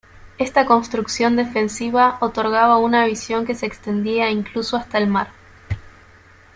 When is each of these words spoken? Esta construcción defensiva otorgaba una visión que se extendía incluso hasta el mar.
Esta 0.39 0.65
construcción 0.65 1.35
defensiva 1.35 2.17
otorgaba 2.21 2.77
una 2.77 3.05
visión 3.05 3.45
que 3.45 3.53
se 3.53 3.67
extendía 3.67 4.31
incluso 4.31 4.75
hasta 4.75 4.97
el 4.97 5.05
mar. 5.05 5.27